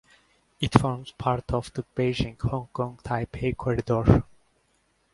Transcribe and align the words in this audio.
It 0.59 0.73
forms 0.81 1.11
part 1.11 1.51
of 1.53 1.71
the 1.73 1.85
Beijing–Hong 1.95 2.69
Kong 2.73 2.97
(Taipei) 3.03 3.55
corridor. 3.55 4.23